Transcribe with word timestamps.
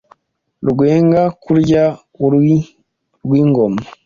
Rwenga 0.69 1.21
kurya 1.43 1.83
uri 2.25 2.55
Rwingoma 3.23 3.81